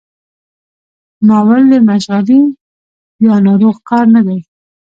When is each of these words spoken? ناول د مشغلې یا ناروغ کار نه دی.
ناول 1.27 1.63
د 1.71 1.73
مشغلې 1.89 2.41
یا 3.25 3.33
ناروغ 3.45 3.75
کار 3.89 4.05
نه 4.15 4.21
دی. 4.27 4.39